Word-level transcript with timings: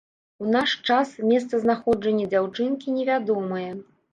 У 0.43 0.45
наш 0.53 0.71
час 0.89 1.11
месцазнаходжанне 1.33 2.25
дзяўчынкі 2.35 2.99
невядомае. 2.99 3.71